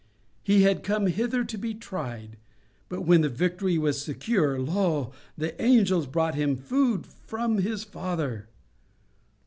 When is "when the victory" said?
3.05-3.77